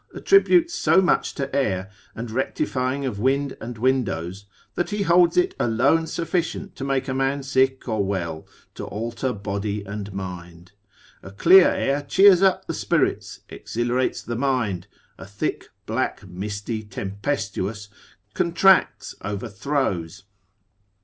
[0.15, 5.53] attributes so much to air, and rectifying of wind and windows, that he holds it
[5.59, 10.71] alone sufficient to make a man sick or well; to alter body and mind.
[11.21, 14.87] A clear air cheers up the spirits, exhilarates the mind;
[15.19, 17.87] a thick, black, misty, tempestuous,
[18.33, 20.23] contracts, overthrows.